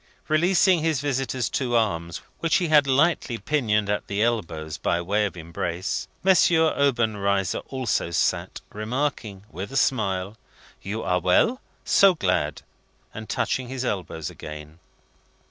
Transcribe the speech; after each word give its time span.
Releasing 0.29 0.79
his 0.79 0.99
visitor's 0.99 1.47
two 1.47 1.75
arms, 1.75 2.21
which 2.39 2.55
he 2.55 2.69
had 2.69 2.87
lightly 2.87 3.37
pinioned 3.37 3.87
at 3.87 4.07
the 4.07 4.23
elbows 4.23 4.79
by 4.79 4.99
way 4.99 5.27
of 5.27 5.37
embrace, 5.37 6.07
M. 6.25 6.31
Obenreizer 6.57 7.59
also 7.67 8.09
sat, 8.09 8.61
remarking, 8.71 9.43
with 9.51 9.71
a 9.71 9.77
smile: 9.77 10.37
"You 10.81 11.03
are 11.03 11.19
well? 11.19 11.61
So 11.85 12.15
glad!" 12.15 12.63
and 13.13 13.29
touching 13.29 13.67
his 13.67 13.85
elbows 13.85 14.31
again. 14.31 14.79